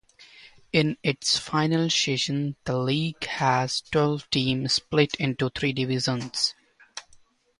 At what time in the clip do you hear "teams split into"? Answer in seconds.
4.31-5.51